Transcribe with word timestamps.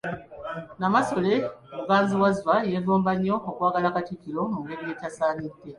Nnamasole 0.75 1.33
Muganzirwazza 1.75 2.53
yeegomba 2.69 3.09
nnyo 3.15 3.35
okwagala 3.49 3.95
Katikkiro 3.95 4.41
mu 4.53 4.59
ngeri 4.63 4.83
etasaanidde. 4.93 5.69